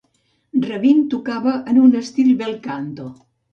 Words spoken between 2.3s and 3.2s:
bel canto.